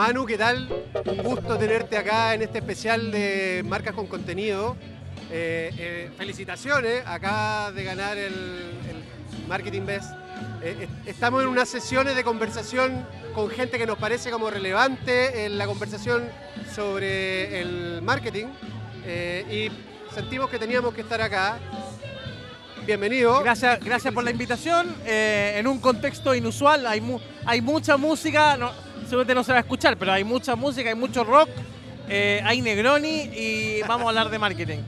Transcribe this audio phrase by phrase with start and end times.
[0.00, 0.66] Manu, ¿qué tal?
[1.04, 4.74] Un gusto tenerte acá en este especial de marcas con contenido.
[5.30, 8.32] Eh, eh, felicitaciones, acá de ganar el,
[9.46, 10.12] Marketing Best.
[10.62, 15.58] Eh, estamos en unas sesiones de conversación con gente que nos parece como relevante en
[15.58, 16.30] la conversación
[16.74, 18.46] sobre el marketing
[19.52, 19.68] y
[20.14, 21.58] sentimos que teníamos que estar acá.
[22.86, 23.42] Bienvenido.
[23.42, 24.96] Gracias, gracias por la invitación.
[25.04, 28.56] en un contexto inusual, hay, mucha música,
[29.10, 31.48] seguramente no se va a escuchar, pero hay mucha música, hay mucho rock,
[32.08, 34.78] hay Negroni y vamos a hablar de marketing.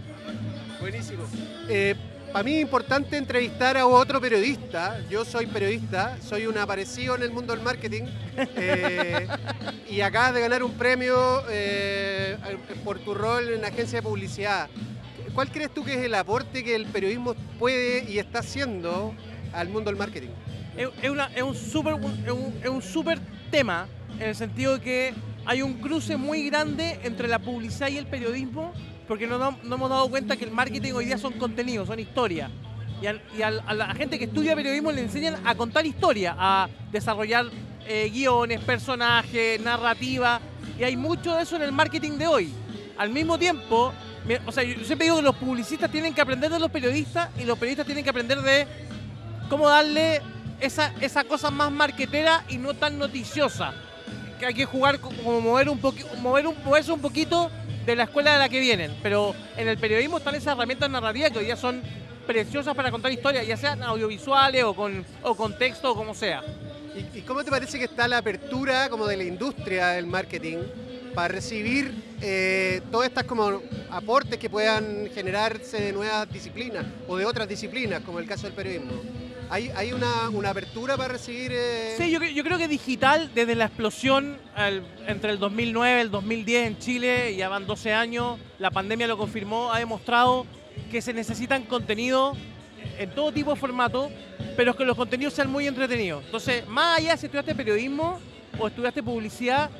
[0.80, 1.24] Buenísimo.
[1.68, 1.96] Eh,
[2.32, 5.00] para mí es importante entrevistar a otro periodista.
[5.10, 8.04] Yo soy periodista, soy un aparecido en el mundo del marketing
[8.36, 9.26] eh,
[9.90, 12.36] y acabas de ganar un premio eh,
[12.84, 14.68] por tu rol en agencia de publicidad.
[15.34, 19.14] ¿Cuál crees tú que es el aporte que el periodismo puede y está haciendo
[19.52, 20.30] al mundo del marketing?
[20.76, 21.10] Es,
[21.42, 23.18] un súper un super
[23.50, 27.98] tema en el sentido de que hay un cruce muy grande entre la publicidad y
[27.98, 28.72] el periodismo
[29.12, 32.50] porque no, no, hemos dado cuenta que el marketing hoy día son contenidos, son historia.
[33.02, 37.46] Y, a, la gente que estudia periodismo le enseñan a contar historia, a desarrollar
[37.86, 40.40] eh, guiones, personajes, narrativa.
[40.78, 42.54] Y hay mucho de eso en el marketing de hoy.
[42.96, 43.92] Al mismo tiempo,
[44.46, 47.44] o sea, yo siempre digo que los publicistas tienen que aprender de los periodistas y
[47.44, 48.66] los periodistas tienen que aprender de
[49.50, 50.22] cómo darle
[50.60, 53.74] esa, esa cosa más marketera y no tan noticiosa.
[54.44, 57.50] Hay que jugar como mover un poquito, mover un, moverse un poquito
[57.86, 61.30] de la escuela de la que vienen, pero en el periodismo están esas herramientas narrativas
[61.30, 61.82] que hoy día son
[62.26, 66.42] preciosas para contar historias, ya sean audiovisuales o con, o con texto o como sea.
[67.14, 70.58] ¿Y, cómo te parece que está la apertura como de la industria del marketing
[71.14, 73.60] para recibir eh, todas estas como
[73.90, 78.54] aportes que puedan generarse de nuevas disciplinas o de otras disciplinas, como el caso del
[78.54, 78.92] periodismo?
[79.50, 81.52] ¿Hay, una, apertura para recibir...?
[81.52, 81.94] Eh?
[81.98, 84.38] Sí, yo, creo que digital, desde la explosión
[85.06, 89.18] entre el 2009 y el 2010 en Chile, ya van 12 años, la pandemia lo
[89.18, 90.46] confirmó, ha demostrado
[90.90, 92.38] que se necesitan contenidos
[92.98, 94.10] en todo tipo de formato,
[94.56, 96.24] pero que los contenidos sean muy entretenidos.
[96.24, 98.20] Entonces, más allá si estudiaste periodismo
[98.58, 99.70] o estudiaste publicidad,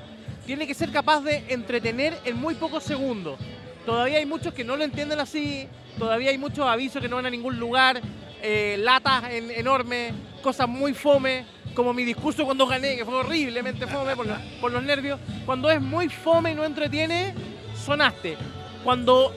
[0.46, 3.38] tiene que ser capaz de entretener en muy pocos segundos.
[3.86, 7.26] Todavía hay muchos que no lo entienden así, todavía hay muchos avisos que no van
[7.26, 8.00] a ningún lugar,
[8.42, 11.44] eh, latas enormes, cosas muy fome,
[11.74, 14.14] como mi discurso cuando gané, que fue horriblemente fome
[14.60, 15.18] por los, nervios.
[15.46, 17.34] Cuando es muy fome y no entretiene,
[17.74, 18.36] sonaste.
[18.84, 19.34] Cuando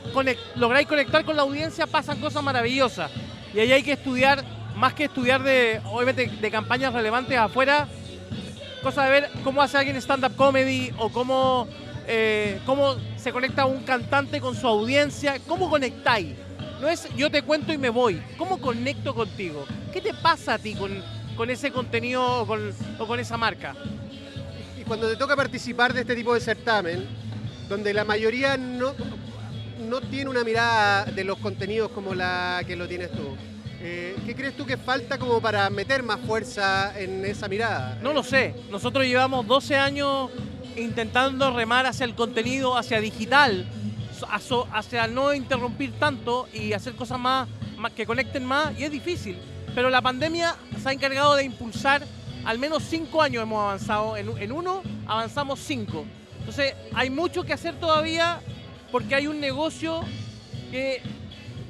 [0.55, 3.11] lográis conectar con la audiencia, pasan cosas maravillosas.
[3.53, 4.43] Y ahí hay que estudiar,
[4.75, 7.87] más que estudiar de, obviamente, de campañas relevantes afuera,
[8.85, 11.67] cosa de ver cómo hace alguien stand-up comedy o cómo,
[12.07, 16.35] eh, cómo se conecta un cantante con su audiencia, cómo conectáis
[16.79, 18.21] no es yo te cuento y me voy.
[18.37, 19.65] ¿Cómo conecto contigo?
[19.91, 21.01] ¿Qué te pasa a ti con,
[21.35, 23.73] con ese contenido o con, esa marca?
[24.79, 27.07] Y cuando te toca participar de este tipo de certamen,
[27.69, 28.93] donde la mayoría no,
[29.87, 33.35] no tiene una mirada de los contenidos como la que lo tienes tú,
[33.81, 37.99] eh, ¿qué crees tú que falta como para meter más fuerza en esa mirada?
[38.01, 38.55] No lo sé.
[38.69, 40.31] Nosotros llevamos 12 años
[40.75, 43.65] intentando remar hacia el contenido, hacia digital,
[44.71, 47.47] hacia no interrumpir tanto y hacer cosas más,
[47.95, 49.37] que conecten más, y es difícil.
[49.73, 52.03] Pero la pandemia se ha encargado de impulsar,
[52.45, 56.05] al menos cinco años hemos avanzado, en, uno avanzamos cinco.
[56.39, 58.39] Entonces hay mucho que hacer todavía
[58.91, 60.01] porque hay un negocio
[60.71, 61.01] que,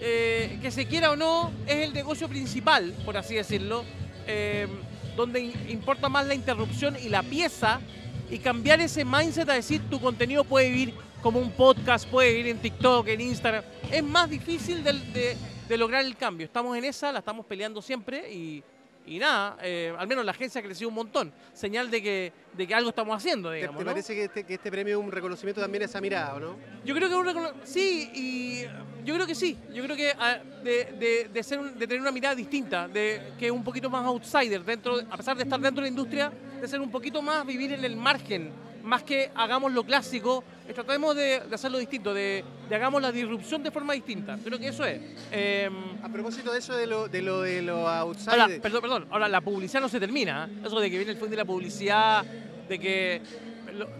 [0.08, 3.84] eh, que se quiera o no, es el negocio principal, por así decirlo,
[4.28, 4.68] eh,
[5.16, 7.82] donde importa más la interrupción y la pieza
[8.30, 10.94] y cambiar ese mindset a decir tu contenido puede vivir
[11.24, 13.64] como un podcast, puede ir en TikTok, en Instagram.
[13.92, 15.36] Es más difícil de,
[15.76, 16.46] lograr el cambio.
[16.46, 18.64] Estamos en esa, la estamos peleando siempre y,
[19.20, 21.32] nada, eh, al menos la agencia ha crecido un montón.
[21.54, 23.80] Señal de que, de que algo estamos haciendo, digamos.
[23.80, 26.40] ¿Te, parece que este, que este, premio es un reconocimiento también a esa mirada, o
[26.40, 26.56] no?
[26.84, 28.62] Yo creo que un reconocimiento, sí, y
[29.06, 29.58] yo creo que sí.
[29.74, 33.52] Yo creo que ah, de, de, ser de tener una mirada distinta, de que es
[33.52, 36.82] un poquito más outsider, dentro, a pesar de estar dentro de la industria, de ser
[36.82, 40.44] un poquito más vivir en el margen más que hagamos lo clásico,
[40.74, 44.38] tratemos de, hacerlo distinto, de, hagamos la disrupción de forma distinta.
[44.44, 45.00] Creo que eso es.
[45.32, 45.74] Em,
[46.04, 48.60] a propósito de eso de lo de, lo, de los outsiders.
[48.60, 49.08] perdón, perdón.
[49.12, 50.50] Ahora, la publicidad no se termina.
[50.50, 50.66] ¿eh?
[50.66, 53.22] Eso de que viene el fin de la publicidad, de que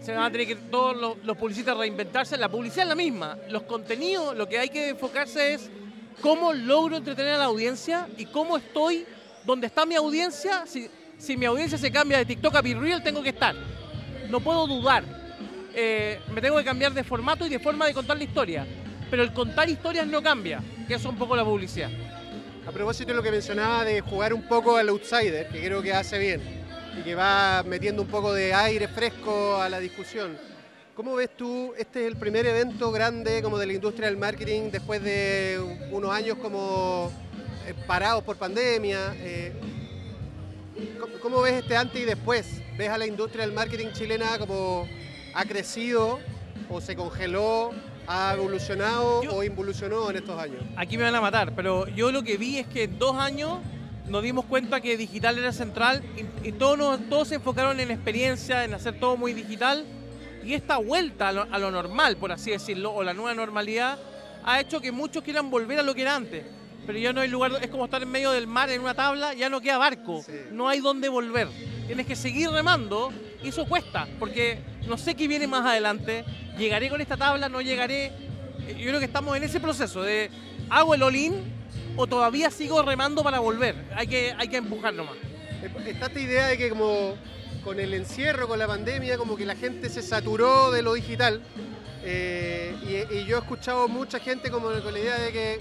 [0.00, 2.36] se van a tener que todos los, los, publicistas reinventarse.
[2.36, 3.38] La publicidad es la misma.
[3.48, 5.70] Los contenidos, lo que hay que enfocarse es
[6.20, 9.04] cómo logro entretener a la audiencia y cómo estoy
[9.44, 10.66] donde está mi audiencia.
[10.66, 10.88] Si,
[11.18, 13.54] si mi audiencia se cambia de TikTok a BeReal, tengo que estar
[14.28, 15.04] no puedo dudar.
[15.78, 18.66] Eh, me tengo que cambiar de formato y de forma de contar la historia.
[19.10, 21.90] Pero el contar historias no cambia, que eso es un poco la publicidad.
[22.66, 25.92] A propósito de lo que mencionaba de jugar un poco al outsider, que creo que
[25.92, 26.40] hace bien.
[26.98, 30.38] y que va metiendo un poco de aire fresco a la discusión.
[30.94, 31.74] ¿Cómo ves tú?
[31.76, 36.10] Este es el primer evento grande como de la industria del marketing después de unos
[36.10, 37.12] años como
[37.66, 39.14] eh, parados por pandemia.
[39.18, 39.52] Eh,
[40.98, 42.62] ¿cómo, ¿Cómo ves este antes y después?
[42.78, 44.88] ¿Ves a la industria del marketing chilena como
[45.36, 46.18] ha crecido
[46.70, 47.70] o se congeló,
[48.06, 50.62] ha evolucionado Yo- o involucionó en estos años?
[50.76, 53.58] Aquí me van a matar, pero yo lo que vi es que en dos años
[54.08, 57.90] nos dimos cuenta que digital era central y, y todos, nos- todos se enfocaron en
[57.90, 59.84] experiencia, en hacer todo muy digital.
[60.44, 63.98] Y esta vuelta a lo, a lo normal, por así decirlo, o la nueva normalidad,
[64.44, 66.44] ha hecho que muchos quieran volver a lo que era antes.
[66.86, 69.34] Pero ya no hay lugar, es como estar en medio del mar en una tabla,
[69.34, 70.32] ya no queda barco, Sí.
[70.52, 71.48] no hay dónde volver.
[71.88, 73.12] Tienes que seguir remando
[73.42, 76.24] y eso cuesta, porque no sé qué viene más adelante,
[76.58, 78.06] llegaré con esta tabla, no llegaré.
[78.06, 80.30] Eh, Yo creo que estamos en ese proceso de
[80.70, 81.34] hago el all-in
[81.96, 83.74] o todavía sigo remando para volver.
[83.94, 85.14] Hay que, hay que empujar nomás.
[85.86, 87.14] Está esta idea de que como
[87.64, 91.40] con el encierro, con la pandemia, como que la gente se saturó de lo digital.
[92.04, 92.74] eh,
[93.10, 95.58] y, y yo he escuchado mucha gente como con la idea de que,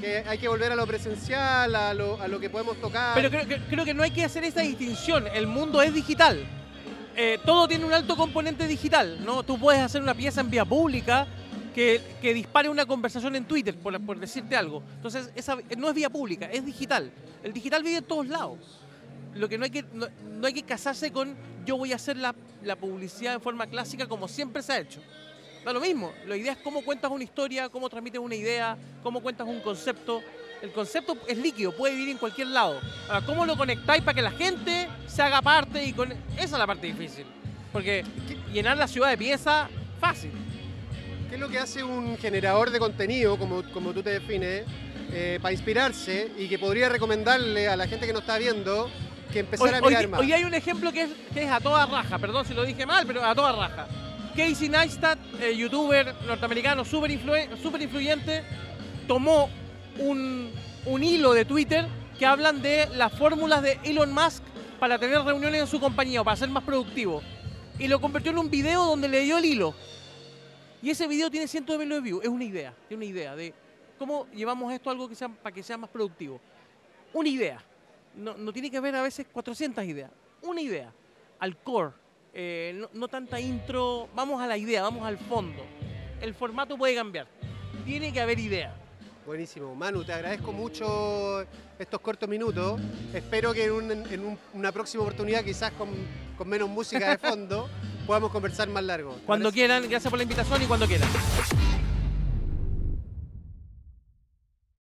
[0.00, 3.14] que hay que volver a lo presencial, a lo, a lo que podemos tocar.
[3.14, 5.26] Pero creo que, creo que no hay que hacer esa distinción.
[5.34, 6.46] El mundo es digital.
[7.16, 9.24] Eh, todo tiene un alto componente digital.
[9.24, 9.42] ¿no?
[9.42, 11.26] Tú puedes hacer una pieza en vía pública
[11.74, 14.82] que, que dispare una conversación en Twitter, por, por decirte algo.
[14.96, 17.10] Entonces, esa no es vía pública, es digital.
[17.42, 18.58] El digital vive en todos lados.
[19.34, 20.06] Lo que no hay que, no,
[20.46, 21.34] hay que casarse con
[21.66, 25.00] yo voy a hacer la, la publicidad en forma clásica como siempre se ha hecho.
[25.64, 26.12] Da lo mismo.
[26.26, 30.22] La idea es cómo cuentas una historia, cómo transmites una idea, cómo cuentas un concepto.
[30.64, 32.80] El concepto es líquido, puede vivir en cualquier lado.
[33.06, 35.84] Ahora, ¿cómo lo conectáis para que la gente se haga parte?
[35.84, 37.26] y con Esa es la parte difícil.
[37.70, 38.02] Porque
[38.50, 39.68] llenar la ciudad de piezas,
[40.00, 40.30] fácil.
[41.28, 44.64] ¿Qué es lo que hace un generador de contenido, como, como tú te defines,
[45.12, 48.88] eh, para inspirarse y que podría recomendarle a la gente que nos está viendo
[49.30, 50.20] que Hoy, empezara a hoy- mirar más?
[50.20, 52.86] hoy hay un ejemplo que es, que es a toda raja, perdón si lo dije
[52.86, 53.86] mal, pero a toda raja.
[54.34, 57.10] Casey Neistat, eh, youtuber norteamericano súper
[57.62, 58.42] súper influyente,
[59.06, 59.50] tomó
[59.98, 60.50] un,
[61.02, 61.86] hilo de Twitter
[62.18, 64.42] que hablan de las fórmulas de Elon Musk
[64.78, 67.22] para tener reuniones en su compañía o para ser más productivo.
[67.78, 69.74] Y lo convirtió en un video donde le dio el hilo.
[70.82, 72.22] Y ese video tiene cientos de miles de views.
[72.22, 73.54] Es una idea, es una idea de
[73.98, 76.40] cómo llevamos esto a algo que sea, para que sea más productivo.
[77.12, 77.64] Una idea.
[78.14, 80.10] No, no tiene que haber a veces 400 ideas.
[80.42, 80.92] Una idea.
[81.38, 81.92] Al core.
[82.32, 84.08] Eh, no, no tanta intro.
[84.14, 85.64] Vamos a la idea, vamos al fondo.
[86.20, 87.26] El formato puede cambiar.
[87.84, 88.83] Tiene que haber idea.
[89.26, 89.74] Buenísimo.
[89.74, 91.42] Manu, te agradezco mucho
[91.78, 92.78] estos cortos minutos.
[93.12, 95.88] Espero que en, un- en un- una próxima oportunidad, quizás con,
[96.36, 97.68] con menos música de fondo,
[98.06, 99.14] podamos conversar más largo.
[99.14, 99.54] ¿Te Cuando parece?
[99.54, 101.08] quieran, gracias por la invitación y cuando quieran.